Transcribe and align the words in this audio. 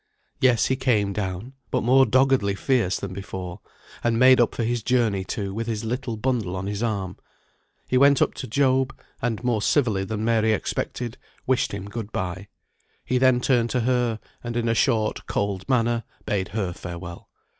Yes, 0.39 0.65
he 0.65 0.75
came 0.75 1.13
down, 1.13 1.53
but 1.69 1.83
more 1.83 2.07
doggedly 2.07 2.55
fierce 2.55 2.99
than 2.99 3.13
before, 3.13 3.59
and 4.03 4.17
made 4.17 4.41
up 4.41 4.55
for 4.55 4.63
his 4.63 4.81
journey, 4.81 5.23
too; 5.23 5.53
with 5.53 5.67
his 5.67 5.85
little 5.85 6.17
bundle 6.17 6.55
on 6.55 6.65
his 6.65 6.81
arm. 6.81 7.17
He 7.87 7.99
went 7.99 8.19
up 8.19 8.33
to 8.33 8.47
Job, 8.47 8.99
and, 9.21 9.43
more 9.43 9.61
civilly 9.61 10.03
than 10.03 10.25
Mary 10.25 10.53
expected, 10.53 11.19
wished 11.45 11.71
him 11.71 11.85
good 11.87 12.11
bye. 12.11 12.47
He 13.05 13.19
then 13.19 13.41
turned 13.41 13.69
to 13.69 13.81
her, 13.81 14.19
and 14.43 14.57
in 14.57 14.67
a 14.67 14.73
short 14.73 15.27
cold 15.27 15.69
manner, 15.69 16.03
bade 16.25 16.47
her 16.47 16.73
farewell. 16.73 17.29